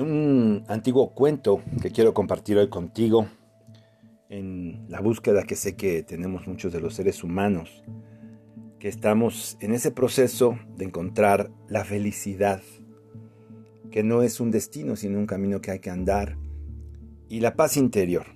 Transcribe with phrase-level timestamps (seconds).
[0.00, 3.28] un antiguo cuento que quiero compartir hoy contigo
[4.28, 7.82] en la búsqueda que sé que tenemos muchos de los seres humanos,
[8.78, 12.62] que estamos en ese proceso de encontrar la felicidad,
[13.90, 16.38] que no es un destino, sino un camino que hay que andar,
[17.28, 18.26] y la paz interior.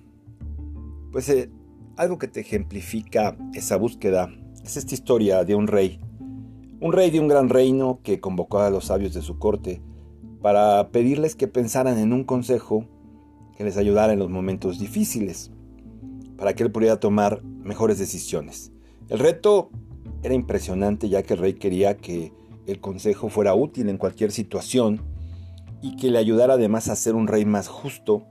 [1.11, 1.49] Pues eh,
[1.95, 4.29] algo que te ejemplifica esa búsqueda
[4.63, 5.99] es esta historia de un rey,
[6.81, 9.81] un rey de un gran reino que convocó a los sabios de su corte,
[10.45, 12.85] para pedirles que pensaran en un consejo
[13.57, 15.49] que les ayudara en los momentos difíciles,
[16.37, 18.71] para que él pudiera tomar mejores decisiones.
[19.09, 19.71] El reto
[20.21, 22.31] era impresionante ya que el rey quería que
[22.67, 25.01] el consejo fuera útil en cualquier situación
[25.81, 28.21] y que le ayudara además a ser un rey más justo,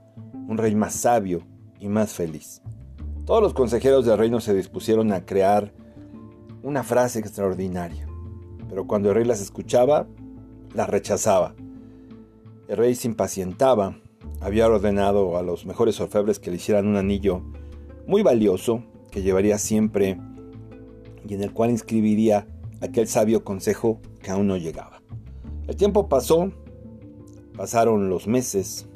[0.47, 1.41] un rey más sabio
[1.81, 2.61] y más feliz.
[3.25, 5.73] Todos los consejeros del reino se dispusieron a crear
[6.63, 8.07] una frase extraordinaria,
[8.69, 10.07] pero cuando el rey las escuchaba,
[10.73, 11.55] las rechazaba
[12.67, 13.97] el rey se impacientaba,
[14.41, 17.41] había ordenado a los mejores orfebres que le hicieran un anillo
[18.07, 20.19] muy valioso que llevaría siempre
[21.27, 22.47] y en el cual inscribiría
[22.81, 25.01] aquel sabio consejo que aún no llegaba.
[25.67, 26.51] El tiempo pasó,
[27.55, 28.87] pasaron los meses,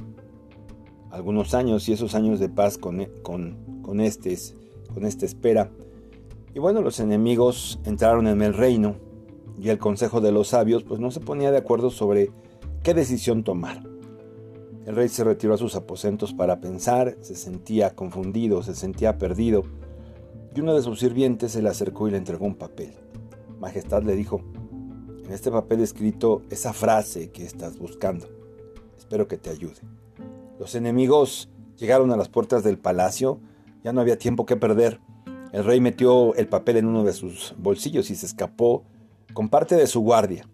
[1.12, 4.38] algunos años y esos años de paz con, con, con, este,
[4.94, 5.72] con esta espera.
[6.54, 8.96] Y bueno, los enemigos entraron en el reino
[9.60, 12.32] y el consejo de los sabios pues no se ponía de acuerdo sobre
[12.84, 13.84] qué decisión tomar.
[14.86, 19.64] El rey se retiró a sus aposentos para pensar, se sentía confundido, se sentía perdido,
[20.56, 22.94] y uno de sus sirvientes se le acercó y le entregó un papel.
[23.60, 24.42] Majestad le dijo,
[25.26, 28.28] en este papel escrito esa frase que estás buscando.
[28.98, 29.82] Espero que te ayude.
[30.58, 33.40] Los enemigos llegaron a las puertas del palacio,
[33.84, 35.00] ya no había tiempo que perder.
[35.52, 38.86] El rey metió el papel en uno de sus bolsillos y se escapó
[39.34, 40.50] con parte de su guardia.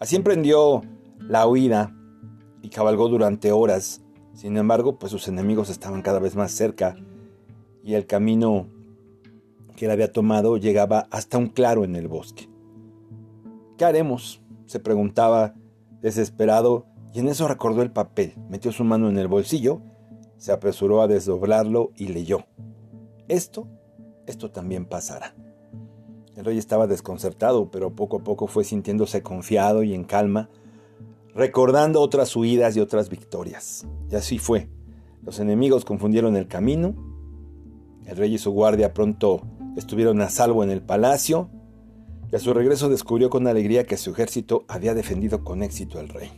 [0.00, 0.82] Así emprendió
[1.28, 1.94] la huida
[2.62, 4.02] y cabalgó durante horas.
[4.34, 6.96] Sin embargo, pues sus enemigos estaban cada vez más cerca
[7.82, 8.66] y el camino
[9.76, 12.48] que él había tomado llegaba hasta un claro en el bosque.
[13.76, 14.40] ¿Qué haremos?
[14.66, 15.54] se preguntaba
[16.00, 19.82] desesperado y en eso recordó el papel, metió su mano en el bolsillo,
[20.38, 22.46] se apresuró a desdoblarlo y leyó.
[23.28, 23.68] Esto,
[24.26, 25.34] esto también pasará.
[26.36, 30.48] El rey estaba desconcertado, pero poco a poco fue sintiéndose confiado y en calma,
[31.34, 33.86] recordando otras huidas y otras victorias.
[34.10, 34.68] Y así fue.
[35.24, 36.94] Los enemigos confundieron el camino.
[38.06, 39.42] El rey y su guardia pronto
[39.76, 41.48] estuvieron a salvo en el palacio.
[42.30, 46.08] Y a su regreso descubrió con alegría que su ejército había defendido con éxito al
[46.08, 46.30] rey.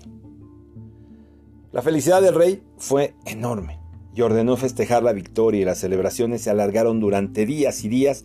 [1.72, 3.80] La felicidad del rey fue enorme
[4.14, 8.24] y ordenó festejar la victoria y las celebraciones se alargaron durante días y días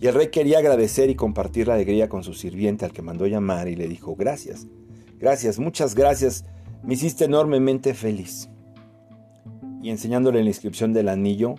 [0.00, 3.28] y el rey quería agradecer y compartir la alegría con su sirviente al que mandó
[3.28, 4.66] llamar y le dijo gracias
[5.20, 6.46] Gracias, muchas gracias.
[6.82, 8.48] Me hiciste enormemente feliz.
[9.82, 11.56] Y enseñándole la inscripción del anillo,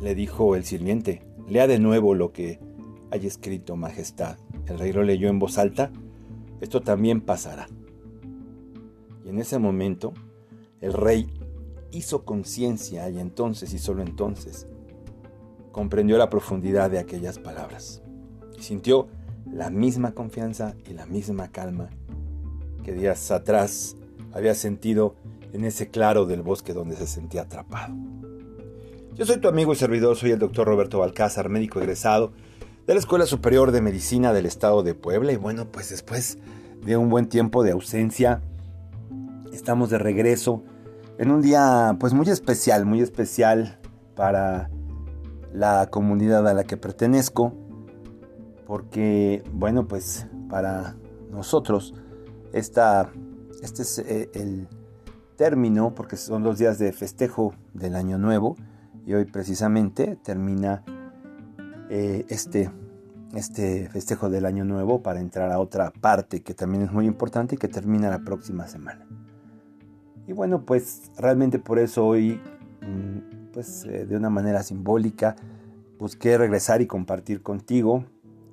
[0.00, 2.58] le dijo el sirviente, lea de nuevo lo que
[3.10, 4.38] hay escrito, Majestad.
[4.64, 5.92] El rey lo leyó en voz alta,
[6.62, 7.68] esto también pasará.
[9.22, 10.14] Y en ese momento,
[10.80, 11.30] el rey
[11.92, 14.66] hizo conciencia y entonces y solo entonces
[15.72, 18.02] comprendió la profundidad de aquellas palabras.
[18.58, 19.08] Y sintió
[19.44, 21.90] la misma confianza y la misma calma
[22.86, 23.96] que días atrás
[24.32, 25.16] había sentido
[25.52, 27.96] en ese claro del bosque donde se sentía atrapado.
[29.16, 32.30] Yo soy tu amigo y servidor, soy el doctor Roberto Balcázar, médico egresado
[32.86, 35.32] de la Escuela Superior de Medicina del Estado de Puebla.
[35.32, 36.38] Y bueno, pues después
[36.80, 38.40] de un buen tiempo de ausencia,
[39.52, 40.62] estamos de regreso
[41.18, 43.80] en un día pues muy especial, muy especial
[44.14, 44.70] para
[45.52, 47.52] la comunidad a la que pertenezco,
[48.64, 50.94] porque bueno, pues para
[51.32, 51.92] nosotros
[52.52, 53.10] esta,
[53.62, 54.68] este es eh, el
[55.36, 58.56] término, porque son los días de festejo del Año Nuevo,
[59.04, 60.82] y hoy precisamente termina
[61.88, 62.70] eh, este,
[63.34, 67.54] este festejo del Año Nuevo para entrar a otra parte que también es muy importante
[67.54, 69.06] y que termina la próxima semana.
[70.26, 72.40] Y bueno, pues realmente por eso hoy,
[72.82, 75.36] mm, pues eh, de una manera simbólica,
[75.98, 78.04] busqué regresar y compartir contigo,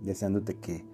[0.02, 0.86] deseándote que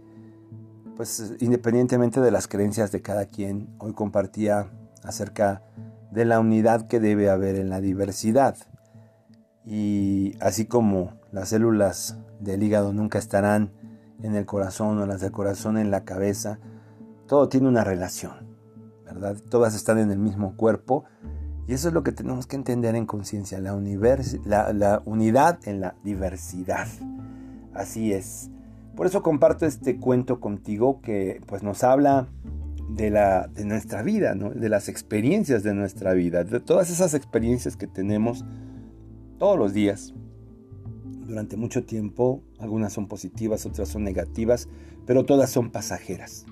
[1.00, 4.70] pues independientemente de las creencias de cada quien, hoy compartía
[5.02, 5.64] acerca
[6.12, 8.58] de la unidad que debe haber en la diversidad.
[9.66, 13.72] Y así como las células del hígado nunca estarán
[14.22, 16.60] en el corazón o las del corazón en la cabeza,
[17.28, 18.58] todo tiene una relación,
[19.06, 19.38] ¿verdad?
[19.50, 21.06] Todas están en el mismo cuerpo
[21.66, 23.74] y eso es lo que tenemos que entender en conciencia, la,
[24.44, 26.90] la, la unidad en la diversidad.
[27.74, 28.50] Así es.
[28.96, 32.28] Por eso comparto este cuento contigo que pues nos habla
[32.90, 37.78] de, la, de nuestra vida, de las experiencias de nuestra vida, de todas esas experiencias
[37.78, 38.44] que tenemos
[39.38, 40.14] todos los días.
[41.26, 44.68] Durante mucho tiempo, algunas son positivas, otras son negativas,
[45.06, 46.46] pero todas son pasajeras.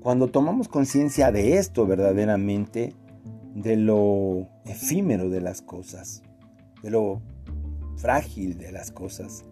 [0.00, 2.94] Cuando tomamos conciencia de esto verdaderamente,
[3.54, 6.22] de lo efímero de las cosas,
[6.82, 7.22] de lo
[7.96, 9.44] frágil de las cosas,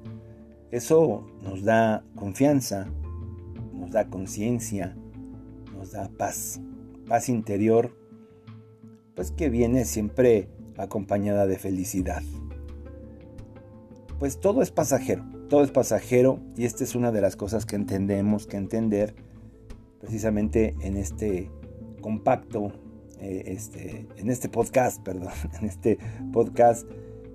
[0.75, 2.89] eso nos da confianza,
[3.73, 4.97] nos da conciencia,
[5.73, 6.61] nos da paz,
[7.07, 7.97] paz interior,
[9.15, 12.23] pues que viene siempre acompañada de felicidad.
[14.19, 17.77] Pues todo es pasajero, todo es pasajero y esta es una de las cosas que
[17.77, 19.15] entendemos que entender
[20.01, 21.53] precisamente en este
[22.01, 22.73] compacto,
[23.21, 25.99] eh, este, en este podcast, perdón, en este
[26.33, 26.85] podcast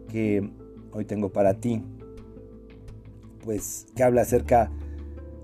[0.09, 0.51] que
[0.91, 1.81] hoy tengo para ti,
[3.43, 4.71] pues que habla acerca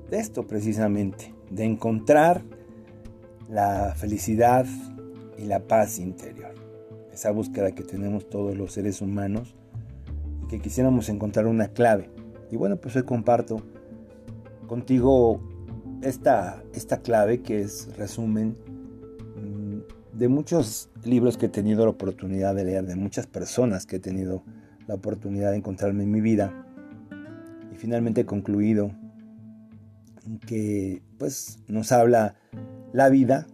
[0.10, 2.44] de esto precisamente, de encontrar
[3.50, 4.66] la felicidad
[5.38, 6.54] y la paz interior.
[7.14, 9.56] Esa búsqueda que tenemos todos los seres humanos
[10.44, 12.10] y que quisiéramos encontrar una clave.
[12.52, 13.62] Y bueno, pues hoy comparto
[14.68, 15.42] contigo
[16.02, 18.58] esta, esta clave que es resumen
[19.36, 23.98] mm, de muchos libros que he tenido la oportunidad de leer, de muchas personas que
[23.98, 24.44] he tenido
[24.88, 26.65] la oportunidad de encontrarme en mi vida.
[27.86, 28.90] Finalmente concluido
[30.48, 32.34] que pues nos habla
[32.94, 33.46] la vida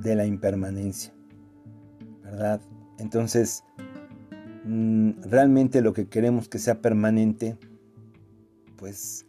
[0.00, 1.12] de la impermanencia,
[2.22, 2.60] ¿verdad?
[3.00, 3.64] Entonces,
[4.64, 7.58] mm, realmente lo que queremos que sea permanente,
[8.76, 9.26] pues,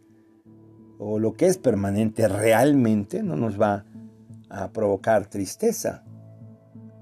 [1.00, 3.84] o lo que es permanente realmente no nos va
[4.50, 6.04] a provocar tristeza.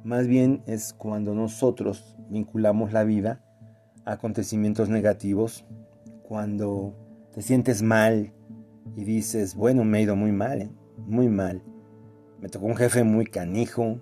[0.05, 3.45] Más bien es cuando nosotros vinculamos la vida
[4.07, 5.67] a acontecimientos negativos,
[6.23, 6.97] cuando
[7.33, 8.33] te sientes mal
[8.97, 10.71] y dices, bueno, me he ido muy mal, ¿eh?
[11.07, 11.63] muy mal
[12.43, 14.01] me tocó un jefe muy canijo,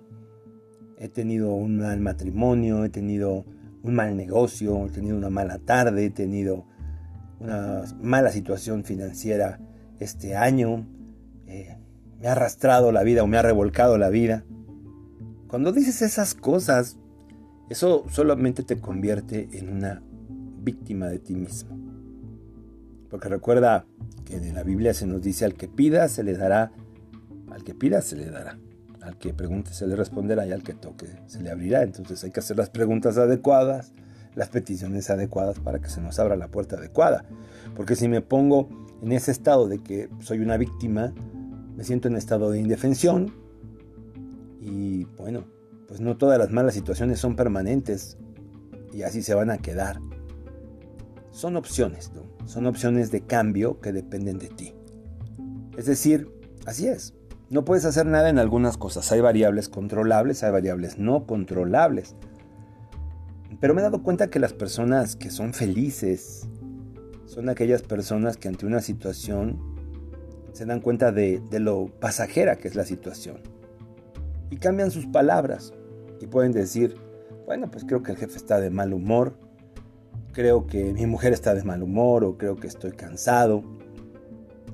[0.97, 3.45] he tenido un mal matrimonio, he tenido
[3.83, 6.65] un mal negocio, he tenido una mala tarde, he tenido
[7.39, 9.59] una mala situación financiera
[9.99, 10.87] este año,
[11.45, 11.77] eh,
[12.19, 14.43] me ha arrastrado la vida o me ha revolcado la vida.
[15.47, 16.97] Cuando dices esas cosas,
[17.69, 20.01] eso solamente te convierte en una
[20.63, 21.90] víctima de ti mismo.
[23.11, 23.85] Porque recuerda
[24.25, 26.71] que en la Biblia se nos dice al que pida se le dará
[27.51, 28.57] al que pida se le dará,
[29.01, 31.83] al que pregunte se le responderá y al que toque se le abrirá.
[31.83, 33.93] Entonces hay que hacer las preguntas adecuadas,
[34.35, 37.25] las peticiones adecuadas para que se nos abra la puerta adecuada.
[37.75, 38.69] Porque si me pongo
[39.01, 41.13] en ese estado de que soy una víctima,
[41.75, 43.33] me siento en estado de indefensión
[44.61, 45.45] y bueno,
[45.87, 48.17] pues no todas las malas situaciones son permanentes
[48.93, 49.99] y así se van a quedar.
[51.31, 52.11] Son opciones,
[52.45, 54.73] son opciones de cambio que dependen de ti.
[55.77, 56.29] Es decir,
[56.65, 57.13] así es,
[57.49, 59.11] no puedes hacer nada en algunas cosas.
[59.11, 62.15] Hay variables controlables, hay variables no controlables.
[63.59, 66.47] Pero me he dado cuenta que las personas que son felices
[67.25, 69.59] son aquellas personas que ante una situación
[70.53, 73.37] se dan cuenta de, lo pasajera que es la situación.
[74.49, 75.73] Y cambian sus palabras.
[76.19, 76.95] Y pueden decir,
[77.45, 79.33] bueno, pues creo que el jefe está de mal humor.
[80.33, 83.63] Creo que mi mujer está de mal humor o creo que estoy cansado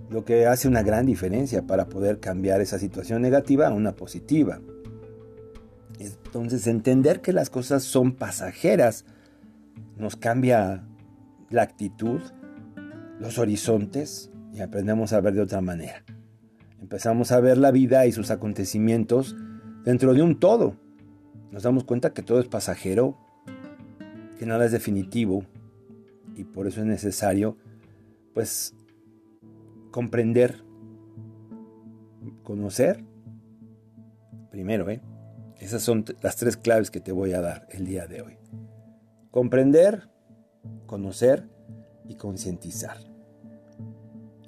[0.09, 4.61] lo que hace una gran diferencia para poder cambiar esa situación negativa a una positiva.
[5.99, 9.06] Entonces entender que las cosas son pasajeras
[9.97, 10.83] nos cambia
[11.49, 12.21] la actitud,
[13.19, 16.04] los horizontes y aprendemos a ver de otra manera.
[16.80, 19.35] Empezamos a ver la vida y sus acontecimientos
[19.83, 20.76] dentro de un todo.
[21.52, 23.18] Nos damos cuenta que todo es pasajero,
[24.37, 25.44] que nada es definitivo
[26.35, 27.57] y por eso es necesario
[28.33, 28.75] pues
[29.91, 30.63] comprender,
[32.44, 33.03] conocer,
[34.51, 35.01] primero, ¿eh?
[35.59, 38.37] Esas son las tres claves que te voy a dar el día de hoy.
[39.31, 40.09] Comprender,
[40.85, 41.49] conocer
[42.07, 42.97] y concientizar.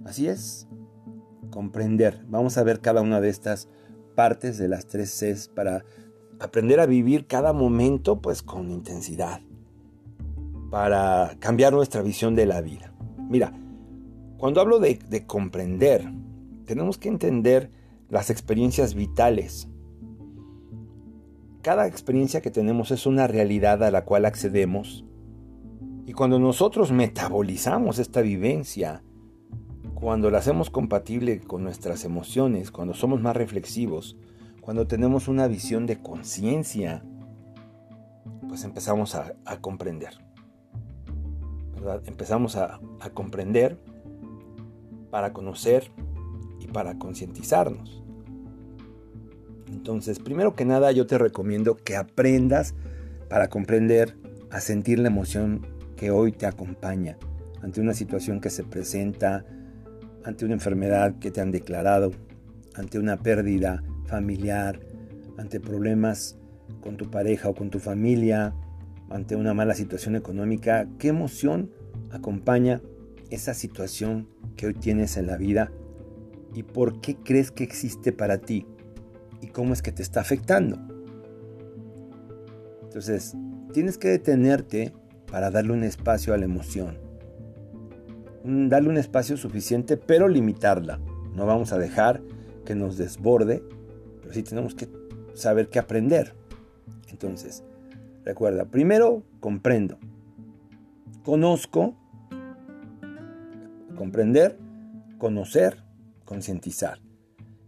[0.05, 0.67] Así es,
[1.49, 2.23] comprender.
[2.27, 3.67] Vamos a ver cada una de estas
[4.15, 5.83] partes de las tres Cs para
[6.39, 9.41] aprender a vivir cada momento pues con intensidad,
[10.69, 12.93] para cambiar nuestra visión de la vida.
[13.29, 13.53] Mira,
[14.37, 16.09] cuando hablo de, comprender,
[16.65, 17.71] tenemos que entender
[18.09, 19.67] las experiencias vitales.
[21.61, 25.05] Cada experiencia que tenemos es una realidad a la cual accedemos.
[26.05, 29.03] Y cuando nosotros metabolizamos esta vivencia,
[29.93, 34.17] cuando la hacemos compatible con nuestras emociones, cuando somos más reflexivos,
[34.61, 37.03] cuando tenemos una visión de conciencia,
[38.47, 40.28] pues empezamos a, comprender.
[42.05, 42.79] Empezamos a
[43.13, 43.77] comprender
[45.09, 45.91] para conocer
[46.59, 48.03] y para concientizarnos.
[49.67, 52.75] Entonces, primero que nada, yo te recomiendo que aprendas
[53.29, 54.17] para comprender
[54.51, 57.17] a sentir la emoción que hoy te acompaña
[57.61, 59.45] ante una situación que se presenta,
[60.23, 62.11] ante una enfermedad que te han declarado,
[62.75, 64.79] ante una pérdida familiar,
[65.37, 66.37] ante problemas
[66.81, 68.53] con tu pareja o con tu familia,
[69.09, 71.71] ante una mala situación económica, ¿qué emoción
[72.11, 72.81] acompaña
[73.29, 75.71] esa situación que hoy tienes en la vida
[76.53, 78.65] y por qué crees que existe para ti
[79.41, 80.77] y cómo es que te está afectando?
[82.83, 83.35] Entonces,
[83.73, 84.93] tienes que detenerte
[85.31, 86.97] para darle un espacio a la emoción.
[88.43, 90.99] Darle un espacio suficiente, pero limitarla.
[91.35, 92.21] No vamos a dejar
[92.65, 93.63] que nos desborde,
[94.21, 94.87] pero sí tenemos que
[95.33, 96.33] saber qué aprender.
[97.09, 97.63] Entonces,
[98.29, 99.97] recuerda, primero comprendo,
[101.23, 101.95] conozco,
[103.95, 104.55] comprender,
[105.17, 105.83] conocer,
[106.25, 106.99] concientizar.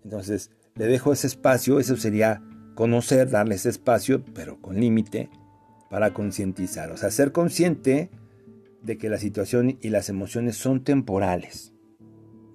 [0.03, 2.43] Entonces, le dejo ese espacio, eso sería
[2.75, 5.31] conocer, darle ese espacio, pero con límite,
[5.89, 6.91] para concientizar.
[6.91, 8.11] O sea, ser consciente
[8.83, 11.73] de que la situación y las emociones son temporales,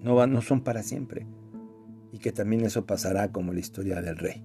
[0.01, 1.27] no, no son para siempre.
[2.13, 4.45] Y que también eso pasará como la historia del rey.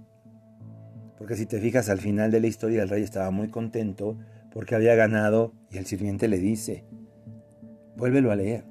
[1.21, 4.17] Porque si te fijas al final de la historia, el rey estaba muy contento
[4.51, 6.83] porque había ganado y el sirviente le dice,
[7.95, 8.65] vuélvelo a leer.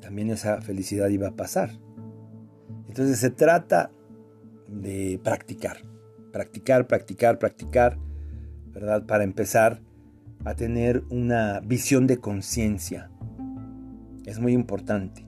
[0.00, 1.72] También esa felicidad iba a pasar.
[2.88, 3.90] Entonces se trata
[4.66, 5.76] de practicar,
[6.32, 7.98] practicar, practicar, practicar,
[8.72, 9.04] ¿verdad?
[9.04, 9.82] Para empezar
[10.46, 13.10] a tener una visión de conciencia.
[14.24, 15.26] Es muy importante.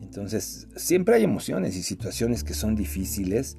[0.00, 3.58] Entonces, siempre hay emociones y situaciones que son difíciles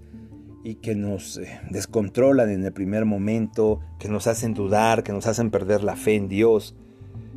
[0.63, 5.27] y que nos eh, descontrolan en el primer momento, que nos hacen dudar, que nos
[5.27, 6.75] hacen perder la fe en Dios.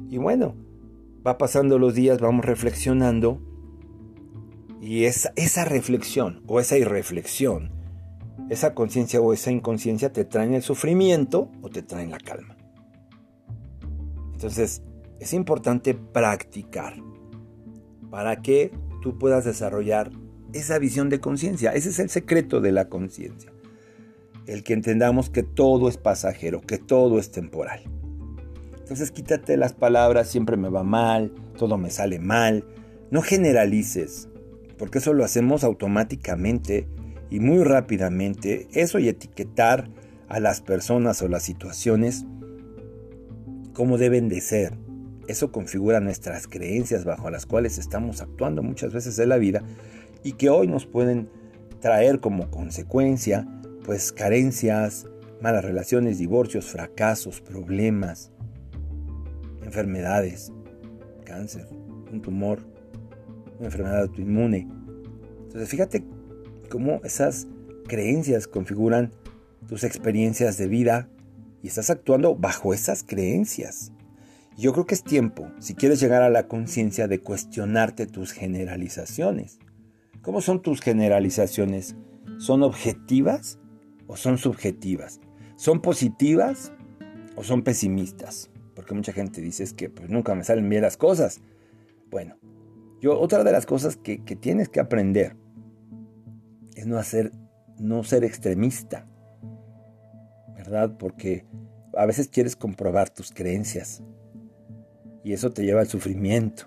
[0.08, 0.54] Y bueno,
[1.26, 3.40] va pasando los días, vamos reflexionando
[4.80, 7.70] y esa, esa reflexión o esa irreflexión,
[8.48, 12.56] esa conciencia o esa inconsciencia te traen el sufrimiento o te traen la calma.
[14.32, 14.82] Entonces,
[15.20, 16.94] es importante practicar
[18.10, 18.72] para que
[19.02, 20.10] tú puedas desarrollar
[20.52, 21.72] esa visión de conciencia.
[21.72, 23.52] Ese es el secreto de la conciencia.
[24.46, 27.82] El que entendamos que todo es pasajero, que todo es temporal.
[28.78, 32.64] Entonces quítate las palabras, siempre me va mal, todo me sale mal.
[33.10, 34.28] No generalices,
[34.78, 36.88] porque eso lo hacemos automáticamente
[37.30, 38.66] y muy rápidamente.
[38.72, 39.88] Eso y etiquetar
[40.28, 42.24] a las personas o las situaciones
[43.72, 44.76] como deben de ser.
[45.28, 49.62] Eso configura nuestras creencias bajo las cuales estamos actuando muchas veces en la vida
[50.22, 51.28] y que hoy nos pueden
[51.80, 53.46] traer como consecuencia
[53.84, 55.06] pues carencias,
[55.40, 58.30] malas relaciones, divorcios, fracasos, problemas,
[59.64, 60.52] enfermedades,
[61.24, 61.66] cáncer,
[62.12, 62.60] un tumor,
[63.58, 64.68] una enfermedad autoinmune.
[65.42, 66.04] Entonces fíjate
[66.68, 67.46] cómo esas
[67.86, 69.12] creencias configuran
[69.68, 71.08] tus experiencias de vida
[71.62, 73.92] y estás actuando bajo esas creencias.
[74.56, 79.58] Yo creo que es tiempo, si quieres llegar a la conciencia, de cuestionarte tus generalizaciones.
[80.22, 81.96] ¿Cómo son tus generalizaciones?
[82.38, 83.58] ¿Son objetivas
[84.06, 85.20] o son subjetivas?
[85.56, 86.72] ¿Son positivas
[87.36, 88.50] o son pesimistas?
[88.74, 91.40] Porque mucha gente dice que pues, nunca me salen bien las cosas.
[92.10, 92.36] Bueno,
[93.00, 95.36] yo otra de las cosas que, tienes que aprender
[96.74, 97.32] es no, hacer,
[97.78, 99.06] no ser extremista,
[100.54, 100.98] ¿verdad?
[100.98, 101.46] Porque
[101.96, 104.02] a veces quieres comprobar tus creencias
[105.24, 106.66] y eso te lleva al sufrimiento.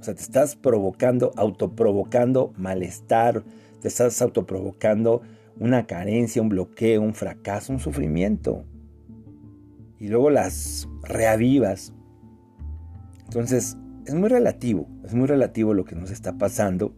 [0.00, 3.44] O sea, te estás provocando, autoprovocando malestar,
[3.82, 5.20] te estás autoprovocando
[5.58, 8.64] una carencia, un bloqueo, un fracaso, un sufrimiento.
[9.98, 11.92] Y luego las reavivas.
[13.26, 13.76] Entonces,
[14.06, 16.94] es muy relativo, es muy relativo lo que nos está pasando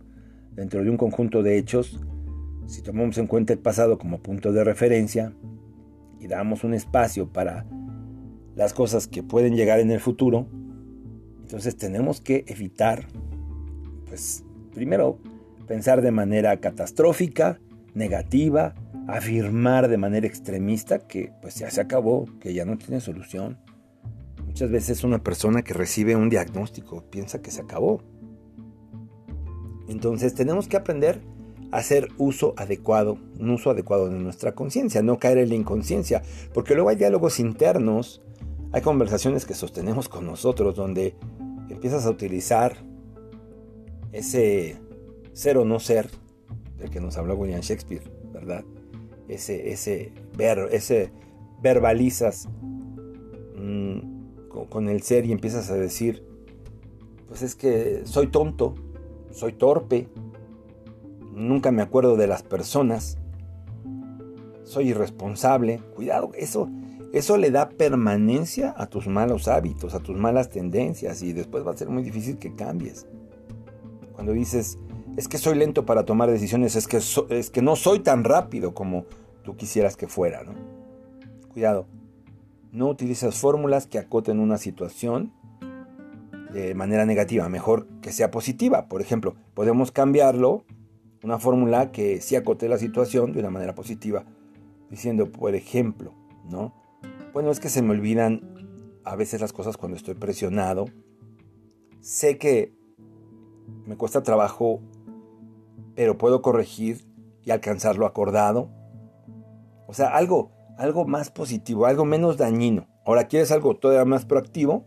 [0.55, 1.99] dentro de un conjunto de hechos.
[2.67, 5.35] Si tomamos en cuenta el pasado como punto de referencia
[6.21, 7.67] y damos un espacio para
[8.55, 10.47] las cosas que pueden llegar en el futuro,
[11.53, 13.07] entonces tenemos que evitar,
[14.07, 14.43] pues
[14.73, 15.19] primero,
[15.67, 17.61] pensar de manera catastrófica,
[17.93, 18.75] negativa,
[19.07, 23.59] afirmar de manera extremista que pues ya se acabó, que ya no tiene solución.
[24.47, 28.03] Muchas veces una persona que recibe un diagnóstico piensa que se acabó.
[29.89, 31.21] Entonces tenemos que aprender
[31.71, 36.23] a hacer uso adecuado, un uso adecuado de nuestra conciencia, no caer en la inconsciencia,
[36.55, 38.23] porque luego hay diálogos internos,
[38.73, 41.15] hay conversaciones que sostenemos con nosotros donde
[41.73, 42.77] empiezas a utilizar
[44.13, 44.77] ese
[45.33, 46.11] ser o no ser
[46.79, 48.03] del que nos habló William Shakespeare,
[48.33, 48.65] ¿verdad?
[49.29, 51.11] Ese, ese, ver, ese
[51.63, 52.49] verbalizas
[53.57, 56.23] mm, con, el ser y empiezas a decir,
[57.29, 58.75] pues es que soy tonto,
[59.31, 60.09] soy torpe,
[61.33, 63.17] nunca me acuerdo de las personas,
[64.65, 65.81] soy irresponsable.
[65.95, 66.69] Cuidado, eso,
[67.13, 71.73] eso le da permanencia a tus malos hábitos, a tus malas tendencias y después va
[71.73, 73.07] a ser muy difícil que cambies.
[74.15, 74.79] Cuando dices,
[75.17, 78.73] es que soy lento para tomar decisiones, es que, es que no soy tan rápido
[78.73, 79.05] como
[79.45, 80.55] tú quisieras que fuera, ¿no?
[81.53, 81.87] Cuidado,
[82.73, 85.35] no utilices fórmulas que acoten una situación
[86.53, 88.87] de manera negativa, mejor que sea positiva.
[88.89, 90.65] Por ejemplo, podemos cambiarlo,
[91.23, 94.25] una fórmula que sí acote la situación de una manera positiva,
[94.91, 96.15] diciendo, por ejemplo,
[96.51, 96.82] ¿no?
[97.33, 100.87] Bueno, es que se me olvidan a veces las cosas cuando estoy presionado.
[102.01, 102.75] Sé que
[103.87, 104.81] me cuesta trabajo,
[105.95, 107.07] pero puedo corregir
[107.45, 108.71] y alcanzar lo acordado.
[109.87, 112.87] O sea, algo, algo más positivo, algo menos dañino.
[113.05, 114.87] Ahora, ¿quieres algo todavía más proactivo?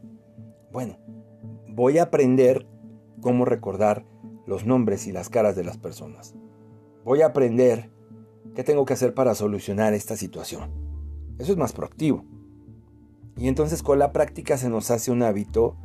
[0.72, 0.98] Bueno,
[1.68, 2.68] voy a aprender
[3.22, 4.06] cómo recordar
[4.46, 6.36] los nombres y las caras de las personas.
[7.04, 7.92] Voy a aprender
[8.54, 10.85] qué tengo que hacer para solucionar esta situación.
[11.40, 12.24] Eso es más proactivo.
[13.38, 15.76] Y entonces con la práctica se nos hace un hábito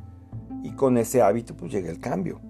[0.63, 2.41] y con ese hábito pues llega el cambio.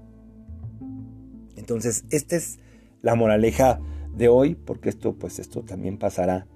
[1.57, 2.59] Entonces, esta es
[3.03, 3.81] la moraleja
[4.17, 6.47] de hoy, porque esto pues esto también pasará.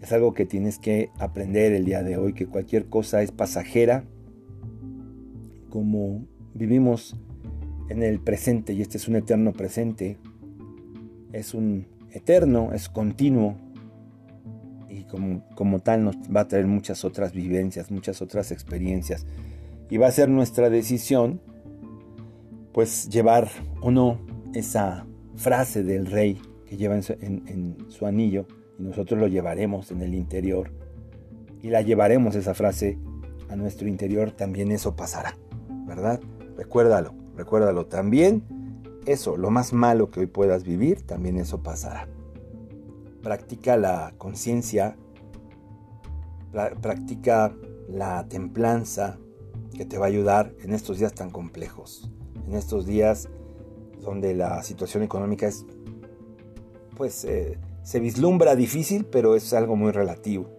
[0.00, 4.04] Es algo que tienes que aprender el día de hoy, que cualquier cosa es pasajera
[5.70, 7.16] como vivimos
[7.88, 10.18] en el presente, y este es un eterno presente,
[11.32, 13.56] es un eterno, es continuo,
[14.88, 19.26] y como, como tal nos va a traer muchas otras vivencias, muchas otras experiencias,
[19.90, 21.40] y va a ser nuestra decisión,
[22.72, 23.48] pues llevar
[23.80, 24.18] o no
[24.54, 28.46] esa frase del rey que lleva en su, en su anillo,
[28.78, 30.72] y nosotros lo llevaremos en el interior,
[31.62, 32.98] y la llevaremos esa frase
[33.48, 35.34] a nuestro interior, también eso pasará.
[35.88, 36.20] ¿verdad?
[36.56, 38.44] Recuérdalo, recuérdalo también.
[39.06, 42.06] Eso, lo más malo que hoy puedas vivir, también eso pasará.
[43.22, 44.96] Practica la conciencia,
[46.80, 47.54] practica
[47.88, 49.18] la templanza
[49.76, 52.10] que te va a ayudar en estos días tan complejos,
[52.46, 53.28] en estos días
[54.00, 55.66] donde la situación económica es,
[56.96, 60.50] pues, eh, se vislumbra difícil, pero es algo muy relativo.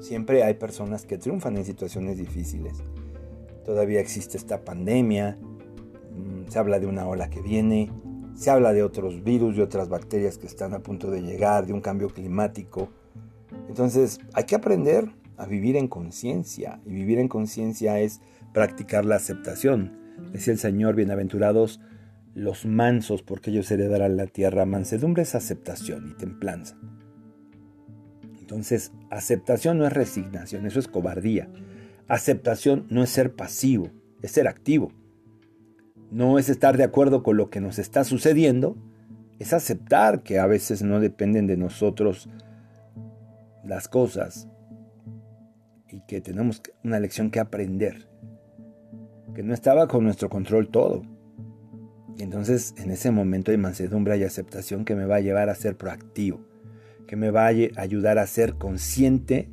[0.00, 2.82] Siempre hay personas que triunfan en situaciones difíciles
[3.66, 5.36] todavía existe esta pandemia,
[6.12, 7.90] mm, se habla de una ola que viene,
[8.36, 11.72] se habla de otros virus, de otras bacterias que están a punto de llegar, de
[11.72, 12.90] un cambio climático.
[13.68, 18.20] Entonces hay que aprender a vivir en conciencia y vivir en conciencia es
[18.52, 19.98] practicar la aceptación.
[20.32, 21.80] Decía el Señor, bienaventurados
[22.34, 24.66] los mansos porque ellos heredarán la tierra.
[24.66, 26.76] Mansedumbre es aceptación y templanza.
[28.38, 31.48] Entonces, aceptación no es resignación, eso es cobardía.
[32.06, 33.90] Aceptación no es ser pasivo,
[34.22, 34.92] es ser activo.
[36.10, 38.76] No es estar de acuerdo con lo que nos está sucediendo,
[39.38, 42.28] es aceptar que a veces no dependen de nosotros
[43.64, 44.48] las cosas
[45.90, 48.08] y que tenemos una lección que aprender,
[49.34, 51.02] que no estaba con nuestro control todo.
[52.16, 55.54] Y entonces en ese momento de mansedumbre y aceptación que me va a llevar a
[55.54, 56.40] ser proactivo,
[57.06, 59.50] que me va a ayudar a ser consciente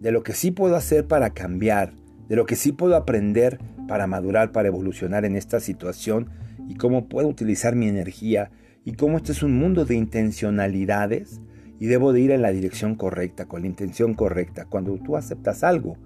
[0.00, 1.94] de lo que sí puedo hacer para cambiar,
[2.28, 6.30] de lo que sí puedo aprender para madurar, para evolucionar en esta situación
[6.68, 8.50] y cómo puedo utilizar mi energía
[8.84, 11.40] y cómo este es un mundo de intencionalidades
[11.78, 15.64] y debo de ir en la dirección correcta, con la intención correcta, cuando tú aceptas
[15.64, 15.96] algo,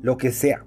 [0.00, 0.64] lo que sea.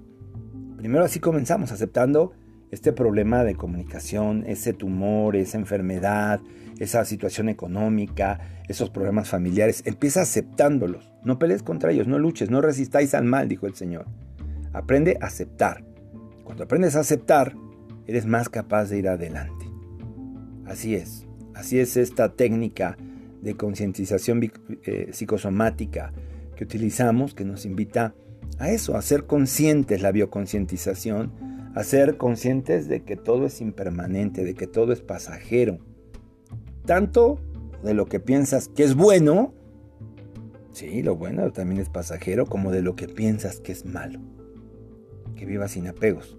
[0.76, 2.32] Primero así comenzamos, aceptando
[2.70, 6.40] este problema de comunicación, ese tumor, esa enfermedad,
[6.78, 11.10] esa situación económica, esos problemas familiares, empieza aceptándolos.
[11.24, 14.06] No pelees contra ellos, no luches, no resistáis al mal, dijo el Señor.
[14.72, 15.85] Aprende a aceptar.
[16.46, 17.56] Cuando aprendes a aceptar,
[18.06, 19.66] eres más capaz de ir adelante.
[20.64, 22.96] Así es, así es esta técnica
[23.42, 24.52] de concientización
[24.84, 26.12] eh, psicosomática
[26.54, 28.14] que utilizamos, que nos invita
[28.58, 31.32] a eso, a ser conscientes, la bioconcientización,
[31.74, 35.78] a ser conscientes de que todo es impermanente, de que todo es pasajero,
[36.84, 37.40] tanto
[37.82, 39.52] de lo que piensas que es bueno,
[40.72, 44.20] sí, lo bueno también es pasajero, como de lo que piensas que es malo.
[45.36, 46.35] Que vivas sin apegos.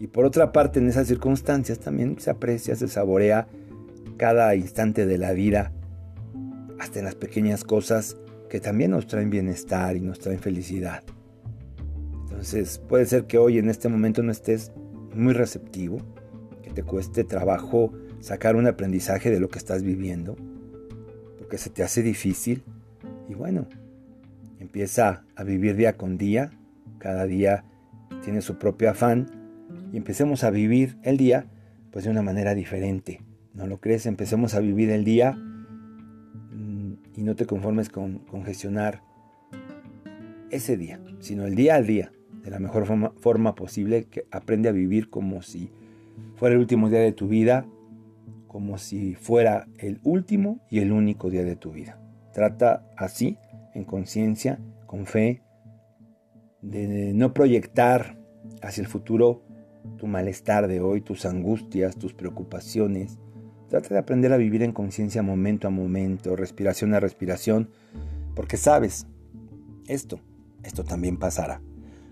[0.00, 3.46] Y por otra parte, en esas circunstancias también se aprecia, se saborea
[4.16, 5.72] cada instante de la vida,
[6.78, 8.16] hasta en las pequeñas cosas
[8.48, 11.02] que también nos traen bienestar y nos traen felicidad.
[12.22, 14.72] Entonces puede ser que hoy en este momento no estés
[15.14, 15.98] muy receptivo,
[16.62, 20.36] que te cueste trabajo sacar un aprendizaje de lo que estás viviendo,
[21.38, 22.62] porque se te hace difícil.
[23.28, 23.66] Y bueno,
[24.58, 26.50] empieza a vivir día con día,
[26.98, 27.64] cada día
[28.22, 29.43] tiene su propio afán,
[29.94, 31.46] y empecemos a vivir el día
[31.92, 33.20] pues de una manera diferente.
[33.52, 34.06] ¿No lo crees?
[34.06, 39.02] Empecemos a vivir el día mm, y no te conformes con, gestionar
[40.50, 42.10] ese día, sino el día al día,
[42.42, 45.70] de la mejor forma, forma posible, que aprende a vivir como si
[46.34, 47.64] fuera el último día de tu vida,
[48.48, 52.00] como si fuera el último y el único día de tu vida.
[52.32, 53.38] Trata así,
[53.74, 55.42] en conciencia, con fe,
[56.62, 58.18] de no proyectar
[58.60, 59.44] hacia el futuro
[59.98, 63.18] tu malestar de hoy, tus angustias, tus preocupaciones.
[63.68, 67.70] Trata de aprender a vivir en conciencia momento a momento, respiración a respiración,
[68.34, 69.06] porque sabes,
[69.86, 70.20] esto,
[70.62, 71.60] esto también pasará.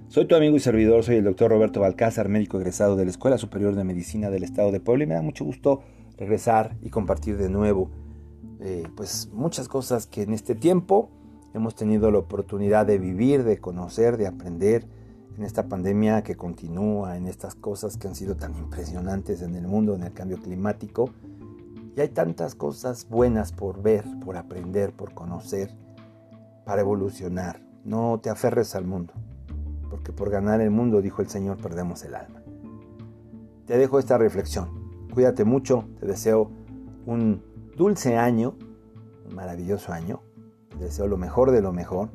[0.09, 3.39] Soy tu amigo y servidor, soy el doctor Roberto Balcázar, médico egresado de la Escuela
[3.39, 5.83] Superior de Medicina del Estado de Puebla y me da mucho gusto
[6.19, 7.91] regresar y compartir de nuevo
[8.61, 11.11] eh, pues muchas cosas que en este tiempo
[11.53, 14.87] hemos tenido la oportunidad de vivir, de conocer, de aprender
[15.37, 19.67] en esta pandemia que continúa, en estas cosas que han sido tan impresionantes en el
[19.67, 21.11] mundo, en el cambio climático.
[21.97, 25.75] Y hay tantas cosas buenas por ver, por aprender, por conocer,
[26.65, 27.61] para evolucionar.
[27.85, 29.13] No te aferres al mundo,
[29.91, 32.43] porque por ganar el mundo, dijo el Señor, perdemos el alma.
[33.67, 35.09] Te dejo esta reflexión.
[35.13, 36.51] Cuídate mucho, te deseo
[37.07, 37.43] un
[37.77, 38.57] dulce año,
[39.29, 40.21] un maravilloso año.
[40.71, 42.11] Te deseo lo mejor de lo mejor.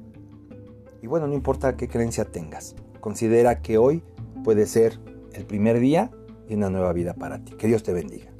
[1.01, 2.75] Y bueno, no importa qué creencia tengas,
[3.07, 4.03] considera que hoy
[4.43, 4.99] puede ser
[5.31, 6.11] el primer día
[6.49, 7.53] de una nueva vida para ti.
[7.53, 8.36] Que Dios te bendiga.